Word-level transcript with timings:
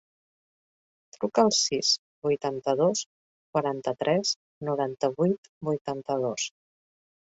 Truca 1.17 1.43
al 1.47 1.53
sis, 1.57 1.91
vuitanta-dos, 2.29 3.05
quaranta-tres, 3.55 4.35
noranta-vuit, 4.73 5.57
vuitanta-dos. 5.73 6.53